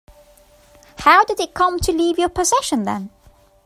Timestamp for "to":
1.81-1.91